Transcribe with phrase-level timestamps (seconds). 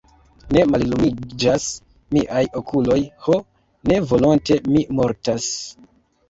[0.55, 1.67] Ne, mallumiĝas
[2.17, 3.37] miaj okuloj, ho,
[3.93, 5.47] ne volonte mi mortas.